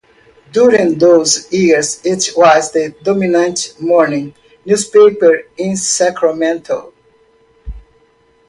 During 0.51 0.97
those 0.97 1.53
years 1.53 2.03
it 2.03 2.29
was 2.35 2.71
the 2.71 2.95
dominant 3.03 3.79
morning 3.79 4.33
newspaper 4.65 5.41
in 5.57 5.77
Sacramento. 5.77 6.91